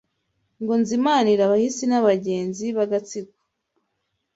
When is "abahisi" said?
1.43-1.83